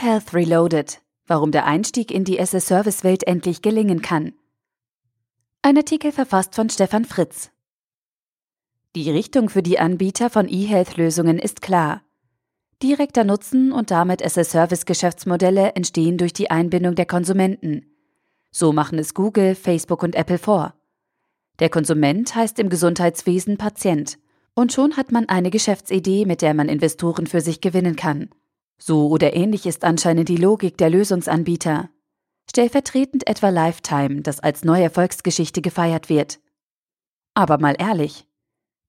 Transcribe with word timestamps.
eHealth 0.00 0.32
Reloaded, 0.32 1.02
warum 1.26 1.52
der 1.52 1.66
Einstieg 1.66 2.10
in 2.10 2.24
die 2.24 2.38
SS-Service-Welt 2.38 3.26
endlich 3.26 3.60
gelingen 3.60 4.00
kann. 4.00 4.32
Ein 5.60 5.76
Artikel 5.76 6.10
verfasst 6.10 6.54
von 6.54 6.70
Stefan 6.70 7.04
Fritz. 7.04 7.50
Die 8.96 9.10
Richtung 9.10 9.50
für 9.50 9.62
die 9.62 9.78
Anbieter 9.78 10.30
von 10.30 10.48
eHealth-Lösungen 10.48 11.38
ist 11.38 11.60
klar. 11.60 12.02
Direkter 12.82 13.24
Nutzen 13.24 13.72
und 13.72 13.90
damit 13.90 14.22
SS-Service-Geschäftsmodelle 14.22 15.72
entstehen 15.74 16.16
durch 16.16 16.32
die 16.32 16.50
Einbindung 16.50 16.94
der 16.94 17.06
Konsumenten. 17.06 17.84
So 18.50 18.72
machen 18.72 18.98
es 18.98 19.12
Google, 19.12 19.54
Facebook 19.54 20.02
und 20.02 20.14
Apple 20.14 20.38
vor. 20.38 20.74
Der 21.58 21.68
Konsument 21.68 22.34
heißt 22.34 22.58
im 22.58 22.70
Gesundheitswesen 22.70 23.58
Patient. 23.58 24.18
Und 24.54 24.72
schon 24.72 24.96
hat 24.96 25.12
man 25.12 25.28
eine 25.28 25.50
Geschäftsidee, 25.50 26.24
mit 26.24 26.40
der 26.40 26.54
man 26.54 26.70
Investoren 26.70 27.26
für 27.26 27.42
sich 27.42 27.60
gewinnen 27.60 27.96
kann. 27.96 28.30
So 28.82 29.08
oder 29.08 29.34
ähnlich 29.34 29.66
ist 29.66 29.84
anscheinend 29.84 30.28
die 30.28 30.36
Logik 30.36 30.78
der 30.78 30.90
Lösungsanbieter. 30.90 31.90
Stellvertretend 32.48 33.28
etwa 33.28 33.50
Lifetime, 33.50 34.22
das 34.22 34.40
als 34.40 34.64
neue 34.64 34.84
Erfolgsgeschichte 34.84 35.60
gefeiert 35.60 36.08
wird. 36.08 36.40
Aber 37.34 37.58
mal 37.58 37.76
ehrlich, 37.78 38.26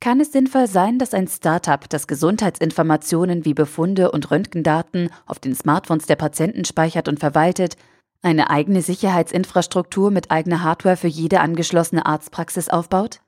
kann 0.00 0.20
es 0.20 0.32
sinnvoll 0.32 0.66
sein, 0.66 0.98
dass 0.98 1.12
ein 1.12 1.28
Startup, 1.28 1.86
das 1.88 2.06
Gesundheitsinformationen 2.06 3.44
wie 3.44 3.52
Befunde 3.52 4.12
und 4.12 4.30
Röntgendaten 4.30 5.10
auf 5.26 5.40
den 5.40 5.54
Smartphones 5.54 6.06
der 6.06 6.16
Patienten 6.16 6.64
speichert 6.64 7.06
und 7.06 7.20
verwaltet, 7.20 7.76
eine 8.22 8.48
eigene 8.48 8.80
Sicherheitsinfrastruktur 8.80 10.10
mit 10.10 10.30
eigener 10.30 10.62
Hardware 10.62 10.96
für 10.96 11.08
jede 11.08 11.40
angeschlossene 11.40 12.06
Arztpraxis 12.06 12.68
aufbaut? 12.68 13.20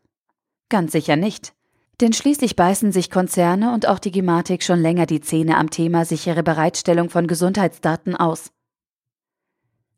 Ganz 0.71 0.93
sicher 0.93 1.17
nicht. 1.17 1.53
Denn 2.01 2.13
schließlich 2.13 2.57
beißen 2.57 2.91
sich 2.91 3.11
Konzerne 3.11 3.73
und 3.75 3.87
auch 3.87 3.99
die 3.99 4.11
Gematik 4.11 4.63
schon 4.63 4.81
länger 4.81 5.07
die 5.07 5.21
Zähne 5.21 5.57
am 5.57 5.71
Thema 5.71 6.05
sichere 6.05 6.43
Bereitstellung 6.43 7.11
von 7.11 7.27
Gesundheitsdaten 7.27 8.17
aus. 8.17 8.51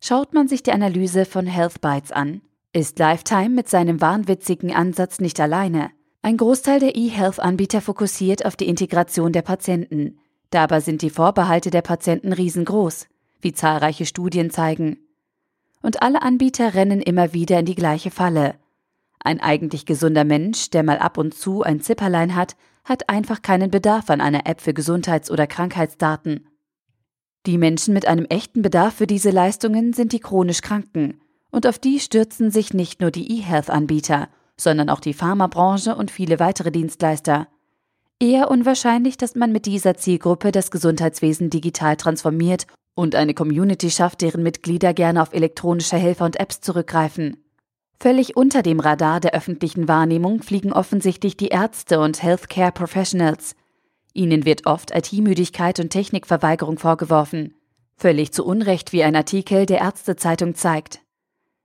Schaut 0.00 0.34
man 0.34 0.48
sich 0.48 0.62
die 0.62 0.72
Analyse 0.72 1.24
von 1.24 1.46
HealthBytes 1.46 2.12
an, 2.12 2.42
ist 2.74 2.98
Lifetime 2.98 3.48
mit 3.50 3.68
seinem 3.68 4.00
wahnwitzigen 4.00 4.74
Ansatz 4.74 5.18
nicht 5.18 5.40
alleine. 5.40 5.90
Ein 6.20 6.36
Großteil 6.36 6.80
der 6.80 6.96
E-Health-Anbieter 6.96 7.80
fokussiert 7.80 8.44
auf 8.44 8.56
die 8.56 8.68
Integration 8.68 9.32
der 9.32 9.42
Patienten. 9.42 10.18
Dabei 10.50 10.80
sind 10.80 11.02
die 11.02 11.10
Vorbehalte 11.10 11.70
der 11.70 11.82
Patienten 11.82 12.32
riesengroß, 12.32 13.08
wie 13.40 13.52
zahlreiche 13.52 14.06
Studien 14.06 14.50
zeigen. 14.50 14.98
Und 15.82 16.02
alle 16.02 16.22
Anbieter 16.22 16.74
rennen 16.74 17.00
immer 17.00 17.32
wieder 17.32 17.58
in 17.58 17.66
die 17.66 17.74
gleiche 17.74 18.10
Falle. 18.10 18.54
Ein 19.24 19.40
eigentlich 19.40 19.86
gesunder 19.86 20.24
Mensch, 20.24 20.68
der 20.68 20.82
mal 20.82 20.98
ab 20.98 21.16
und 21.16 21.34
zu 21.34 21.62
ein 21.62 21.80
Zipperlein 21.80 22.36
hat, 22.36 22.56
hat 22.84 23.08
einfach 23.08 23.40
keinen 23.40 23.70
Bedarf 23.70 24.10
an 24.10 24.20
einer 24.20 24.46
App 24.46 24.60
für 24.60 24.74
Gesundheits- 24.74 25.30
oder 25.30 25.46
Krankheitsdaten. 25.46 26.46
Die 27.46 27.56
Menschen 27.56 27.94
mit 27.94 28.06
einem 28.06 28.26
echten 28.26 28.60
Bedarf 28.60 28.94
für 28.94 29.06
diese 29.06 29.30
Leistungen 29.30 29.94
sind 29.94 30.12
die 30.12 30.20
chronisch 30.20 30.60
Kranken, 30.60 31.20
und 31.50 31.66
auf 31.66 31.78
die 31.78 32.00
stürzen 32.00 32.50
sich 32.50 32.74
nicht 32.74 33.00
nur 33.00 33.10
die 33.10 33.38
E-Health-Anbieter, 33.38 34.28
sondern 34.58 34.90
auch 34.90 35.00
die 35.00 35.14
Pharmabranche 35.14 35.96
und 35.96 36.10
viele 36.10 36.38
weitere 36.38 36.70
Dienstleister. 36.70 37.48
Eher 38.20 38.50
unwahrscheinlich, 38.50 39.16
dass 39.16 39.34
man 39.34 39.52
mit 39.52 39.64
dieser 39.64 39.94
Zielgruppe 39.94 40.52
das 40.52 40.70
Gesundheitswesen 40.70 41.48
digital 41.50 41.96
transformiert 41.96 42.66
und 42.94 43.14
eine 43.14 43.34
Community 43.34 43.90
schafft, 43.90 44.20
deren 44.20 44.42
Mitglieder 44.42 44.92
gerne 44.94 45.22
auf 45.22 45.32
elektronische 45.32 45.96
Helfer 45.96 46.26
und 46.26 46.38
Apps 46.38 46.60
zurückgreifen. 46.60 47.43
Völlig 48.00 48.36
unter 48.36 48.62
dem 48.62 48.80
Radar 48.80 49.20
der 49.20 49.34
öffentlichen 49.34 49.88
Wahrnehmung 49.88 50.42
fliegen 50.42 50.72
offensichtlich 50.72 51.36
die 51.36 51.48
Ärzte 51.48 52.00
und 52.00 52.22
Healthcare 52.22 52.72
Professionals. 52.72 53.54
Ihnen 54.12 54.44
wird 54.44 54.66
oft 54.66 54.94
IT-Müdigkeit 54.94 55.80
und 55.80 55.90
Technikverweigerung 55.90 56.78
vorgeworfen. 56.78 57.54
Völlig 57.96 58.32
zu 58.32 58.44
Unrecht, 58.44 58.92
wie 58.92 59.02
ein 59.02 59.16
Artikel 59.16 59.66
der 59.66 59.78
Ärztezeitung 59.80 60.54
zeigt. 60.54 61.00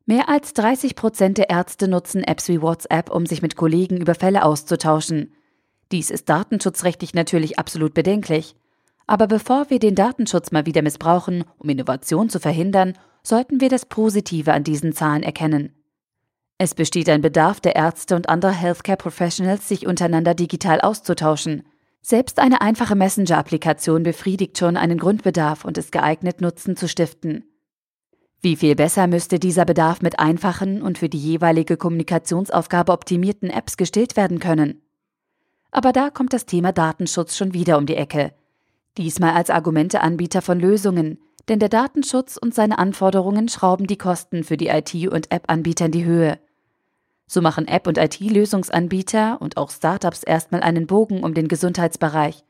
Mehr 0.06 0.30
als 0.30 0.54
30 0.54 0.96
Prozent 0.96 1.38
der 1.38 1.50
Ärzte 1.50 1.88
nutzen 1.88 2.24
Apps 2.24 2.48
wie 2.48 2.62
WhatsApp, 2.62 3.12
um 3.12 3.26
sich 3.26 3.42
mit 3.42 3.56
Kollegen 3.56 3.98
über 3.98 4.16
Fälle 4.16 4.44
auszutauschen. 4.44 5.34
Dies 5.92 6.10
ist 6.10 6.30
datenschutzrechtlich 6.30 7.14
natürlich 7.14 7.60
absolut 7.60 7.94
bedenklich. 7.94 8.56
Aber 9.06 9.28
bevor 9.28 9.70
wir 9.70 9.80
den 9.80 9.96
Datenschutz 9.96 10.52
mal 10.52 10.66
wieder 10.66 10.82
missbrauchen, 10.82 11.44
um 11.58 11.70
Innovation 11.70 12.30
zu 12.30 12.40
verhindern, 12.40 12.94
sollten 13.24 13.60
wir 13.60 13.70
das 13.70 13.86
Positive 13.86 14.54
an 14.54 14.64
diesen 14.64 14.94
Zahlen 14.94 15.24
erkennen. 15.24 15.74
Es 16.62 16.76
besteht 16.76 17.08
ein 17.08 17.22
Bedarf 17.22 17.62
der 17.62 17.78
Ärzte 17.78 18.18
und 18.18 18.28
anderer 18.28 18.52
Healthcare 18.52 18.98
Professionals, 18.98 19.70
sich 19.70 19.88
untereinander 19.88 20.36
digital 20.36 20.82
auszutauschen. 20.82 21.64
Selbst 22.02 22.38
eine 22.38 22.60
einfache 22.60 22.96
Messenger-Applikation 22.96 24.04
befriedigt 24.04 24.58
schon 24.58 24.76
einen 24.76 24.98
Grundbedarf 24.98 25.64
und 25.64 25.78
ist 25.78 25.94
geeignet, 25.94 26.42
Nutzen 26.42 26.76
zu 26.76 26.90
stiften. 26.90 27.46
Wie 28.42 28.58
viel 28.58 28.76
besser 28.76 29.08
müsste 29.08 29.40
dieser 29.40 29.64
Bedarf 29.64 30.02
mit 30.02 30.20
einfachen 30.20 30.82
und 30.82 30.98
für 30.98 31.08
die 31.08 31.18
jeweilige 31.18 31.78
Kommunikationsaufgabe 31.78 32.92
optimierten 32.92 33.50
Apps 33.50 33.78
gestillt 33.78 34.18
werden 34.18 34.40
können? 34.40 34.82
Aber 35.72 35.94
da 35.94 36.10
kommt 36.10 36.34
das 36.34 36.46
Thema 36.46 36.74
Datenschutz 36.74 37.38
schon 37.38 37.54
wieder 37.54 37.78
um 37.78 37.86
die 37.86 37.96
Ecke. 37.96 38.34
Diesmal 38.98 39.34
als 39.34 39.50
Argumenteanbieter 39.50 40.42
von 40.42 40.60
Lösungen, 40.60 41.20
denn 41.48 41.60
der 41.60 41.70
Datenschutz 41.70 42.36
und 42.36 42.54
seine 42.54 42.80
Anforderungen 42.80 43.48
schrauben 43.48 43.88
die 43.88 43.98
Kosten 43.98 44.44
für 44.44 44.58
die 44.58 44.68
IT- 44.68 45.08
und 45.08 45.32
App-Anbieter 45.32 45.86
in 45.86 45.92
die 45.94 46.04
Höhe. 46.04 46.38
So 47.32 47.42
machen 47.42 47.68
App- 47.68 47.86
und 47.86 48.00
IT-Lösungsanbieter 48.00 49.40
und 49.40 49.56
auch 49.56 49.70
Startups 49.70 50.24
erstmal 50.24 50.62
einen 50.62 50.88
Bogen 50.88 51.24
um 51.24 51.36
den 51.36 51.48
Gesundheitsbereich, 51.48 52.44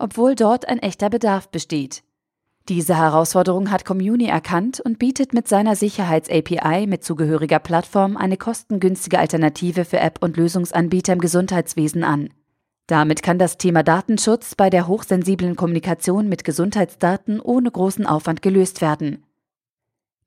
obwohl 0.00 0.34
dort 0.34 0.68
ein 0.68 0.80
echter 0.80 1.08
Bedarf 1.10 1.48
besteht. 1.48 2.02
Diese 2.68 2.96
Herausforderung 2.96 3.70
hat 3.70 3.84
Communi 3.84 4.26
erkannt 4.26 4.80
und 4.80 4.98
bietet 4.98 5.32
mit 5.32 5.46
seiner 5.46 5.76
Sicherheits-API 5.76 6.88
mit 6.88 7.04
zugehöriger 7.04 7.60
Plattform 7.60 8.16
eine 8.16 8.36
kostengünstige 8.36 9.20
Alternative 9.20 9.84
für 9.84 10.00
App- 10.00 10.18
und 10.20 10.36
Lösungsanbieter 10.36 11.12
im 11.12 11.20
Gesundheitswesen 11.20 12.02
an. 12.02 12.30
Damit 12.88 13.22
kann 13.22 13.38
das 13.38 13.58
Thema 13.58 13.84
Datenschutz 13.84 14.56
bei 14.56 14.70
der 14.70 14.88
hochsensiblen 14.88 15.54
Kommunikation 15.54 16.28
mit 16.28 16.42
Gesundheitsdaten 16.42 17.40
ohne 17.40 17.70
großen 17.70 18.06
Aufwand 18.06 18.42
gelöst 18.42 18.80
werden. 18.80 19.22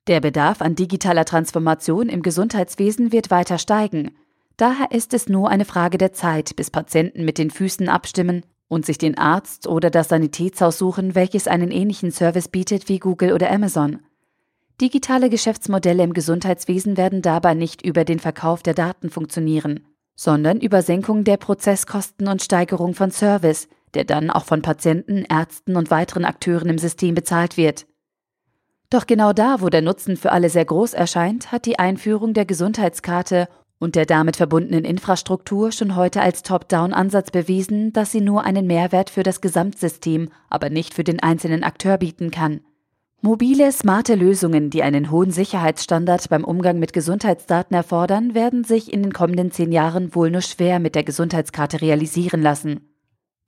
Der 0.08 0.22
Bedarf 0.22 0.62
an 0.62 0.76
digitaler 0.76 1.26
Transformation 1.26 2.10
im 2.10 2.22
Gesundheitswesen 2.22 3.12
wird 3.12 3.30
weiter 3.30 3.58
steigen. 3.58 4.16
Daher 4.58 4.92
ist 4.92 5.14
es 5.14 5.30
nur 5.30 5.50
eine 5.50 5.66
Frage 5.66 5.98
der 5.98 6.14
Zeit, 6.14 6.56
bis 6.56 6.72
Patienten 6.72 7.24
mit 7.26 7.38
den 7.38 7.52
Füßen 7.52 7.88
abstimmen 7.88 8.44
und 8.68 8.86
sich 8.86 8.98
den 8.98 9.18
Arzt 9.18 9.68
oder 9.68 9.90
das 9.90 10.10
Sanitätshaus 10.10 10.78
suchen, 10.78 11.16
welches 11.16 11.48
einen 11.48 11.72
ähnlichen 11.72 12.12
Service 12.12 12.48
bietet 12.48 12.90
wie 12.90 13.00
Google 13.00 13.34
oder 13.34 13.52
Amazon. 13.52 14.00
Digitale 14.80 15.30
Geschäftsmodelle 15.30 16.04
im 16.04 16.14
Gesundheitswesen 16.14 16.96
werden 16.96 17.22
dabei 17.22 17.54
nicht 17.54 17.82
über 17.82 18.06
den 18.06 18.20
Verkauf 18.20 18.64
der 18.64 18.74
Daten 18.74 19.10
funktionieren, 19.10 19.82
sondern 20.16 20.62
über 20.62 20.82
Senkung 20.82 21.26
der 21.26 21.38
Prozesskosten 21.38 22.28
und 22.30 22.42
Steigerung 22.42 22.94
von 22.94 23.12
Service, 23.12 23.68
der 23.94 24.06
dann 24.06 24.30
auch 24.30 24.46
von 24.46 24.62
Patienten, 24.62 25.26
Ärzten 25.26 25.76
und 25.76 25.92
weiteren 25.92 26.24
Akteuren 26.24 26.70
im 26.70 26.78
System 26.78 27.16
bezahlt 27.16 27.58
wird. 27.58 27.88
Doch 28.90 29.06
genau 29.06 29.34
da, 29.34 29.62
wo 29.62 29.70
der 29.70 29.84
Nutzen 29.84 30.18
für 30.18 30.32
alle 30.32 30.50
sehr 30.50 30.66
groß 30.66 30.94
erscheint, 30.94 31.52
hat 31.52 31.68
die 31.68 31.78
Einführung 31.78 32.34
der 32.34 32.46
Gesundheitskarte 32.46 33.48
und 33.78 33.96
der 33.96 34.08
damit 34.08 34.36
verbundenen 34.36 34.84
Infrastruktur 34.84 35.72
schon 35.72 35.96
heute 35.96 36.22
als 36.22 36.42
Top-Down-Ansatz 36.42 37.30
bewiesen, 37.30 37.94
dass 37.94 38.12
sie 38.12 38.20
nur 38.22 38.44
einen 38.44 38.66
Mehrwert 38.66 39.12
für 39.12 39.24
das 39.24 39.42
Gesamtsystem, 39.42 40.30
aber 40.50 40.72
nicht 40.72 40.96
für 40.96 41.04
den 41.04 41.20
einzelnen 41.20 41.64
Akteur 41.64 41.98
bieten 41.98 42.32
kann. 42.32 42.62
Mobile, 43.22 43.72
smarte 43.72 44.16
Lösungen, 44.16 44.70
die 44.70 44.82
einen 44.82 45.12
hohen 45.12 45.32
Sicherheitsstandard 45.32 46.28
beim 46.30 46.44
Umgang 46.44 46.80
mit 46.80 46.92
Gesundheitsdaten 46.92 47.76
erfordern, 47.76 48.34
werden 48.34 48.64
sich 48.64 48.92
in 48.92 49.04
den 49.04 49.14
kommenden 49.14 49.52
zehn 49.52 49.72
Jahren 49.72 50.16
wohl 50.16 50.32
nur 50.32 50.42
schwer 50.42 50.80
mit 50.80 50.96
der 50.96 51.04
Gesundheitskarte 51.04 51.82
realisieren 51.82 52.42
lassen. 52.42 52.89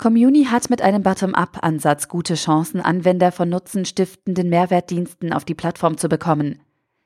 Communi 0.01 0.45
hat 0.45 0.71
mit 0.71 0.81
einem 0.81 1.03
Bottom-up-Ansatz 1.03 2.07
gute 2.07 2.33
Chancen, 2.33 2.81
Anwender 2.81 3.31
von 3.31 3.49
nutzenstiftenden 3.49 4.49
Mehrwertdiensten 4.49 5.31
auf 5.31 5.45
die 5.45 5.53
Plattform 5.53 5.99
zu 5.99 6.09
bekommen. 6.09 6.59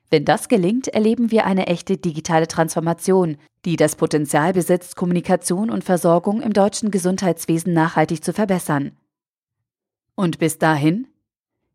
Wenn 0.10 0.24
das 0.24 0.48
gelingt, 0.48 0.88
erleben 0.88 1.30
wir 1.30 1.46
eine 1.46 1.68
echte 1.68 1.98
digitale 1.98 2.48
Transformation, 2.48 3.36
die 3.66 3.76
das 3.76 3.98
Potenzial 3.98 4.54
besitzt, 4.54 4.96
Kommunikation 4.96 5.72
und 5.72 5.84
Versorgung 5.84 6.42
im 6.42 6.54
deutschen 6.54 6.90
Gesundheitswesen 6.90 7.74
nachhaltig 7.74 8.24
zu 8.24 8.32
verbessern. 8.32 8.94
Und 10.16 10.40
bis 10.40 10.58
dahin? 10.58 11.06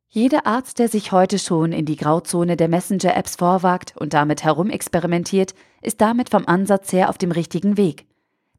Jeder 0.09 0.47
Arzt, 0.47 0.79
der 0.79 0.89
sich 0.89 1.13
heute 1.13 1.39
schon 1.39 1.73
in 1.73 1.85
die 1.85 1.97
Grauzone 1.97 2.57
der 2.57 2.69
Messenger-Apps 2.69 3.37
vorwagt 3.37 3.95
und 3.99 4.15
damit 4.15 4.43
herumexperimentiert, 4.43 5.55
ist 5.83 6.01
damit 6.01 6.31
vom 6.31 6.47
Ansatz 6.47 6.95
her 6.95 7.11
auf 7.11 7.19
dem 7.19 7.31
richtigen 7.31 7.77
Weg 7.77 8.07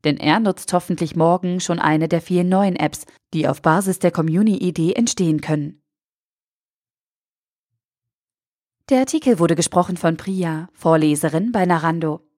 denn 0.04 0.18
er 0.18 0.40
nutzt 0.40 0.74
hoffentlich 0.74 1.16
morgen 1.16 1.60
schon 1.60 1.80
eine 1.80 2.08
der 2.08 2.22
vielen 2.22 2.50
neuen 2.50 2.76
Apps, 2.76 3.06
die 3.34 3.48
auf 3.48 3.62
Basis 3.62 4.00
der 4.00 4.12
Community-Idee 4.12 4.94
entstehen 4.94 5.42
können. 5.42 5.82
Der 8.90 9.00
Artikel 9.00 9.40
wurde 9.40 9.56
gesprochen 9.56 9.96
von 9.96 10.18
Priya, 10.18 10.68
Vorleserin 10.74 11.52
bei 11.52 11.66
Narando. 11.66 12.31